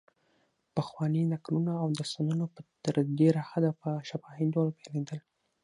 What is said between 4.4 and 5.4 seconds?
ډول بیانېدل.